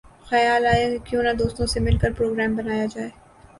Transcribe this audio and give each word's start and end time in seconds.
خیال 0.29 0.63
آیا 0.65 0.87
کہ 0.89 0.97
کیوں 1.07 1.23
نہ 1.23 1.33
دوستوں 1.39 1.65
سے 1.73 1.79
مل 1.79 1.97
کر 2.01 2.11
پروگرام 2.17 2.55
بنایا 2.55 2.85
جائے 2.93 3.09